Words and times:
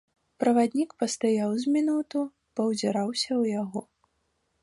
Праваднік 0.43 0.95
пастаяў 1.01 1.51
з 1.65 1.75
мінуту, 1.75 2.19
паўзіраўся 2.59 3.27
ў 3.27 3.43
яго. 3.61 3.79